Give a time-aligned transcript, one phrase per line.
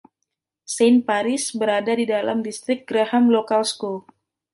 [0.75, 3.97] Saint Paris berada di dalam Distrik Graham Local School.